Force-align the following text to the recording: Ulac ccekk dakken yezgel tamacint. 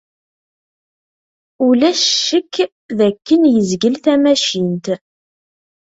Ulac 1.65 1.99
ccekk 2.15 2.55
dakken 2.97 3.41
yezgel 3.53 3.95
tamacint. 4.03 4.85